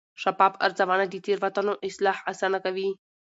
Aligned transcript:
شفاف 0.21 0.53
ارزونه 0.65 1.05
د 1.09 1.13
تېروتنو 1.25 1.73
اصلاح 1.87 2.17
اسانه 2.31 2.59
کوي. 2.65 2.89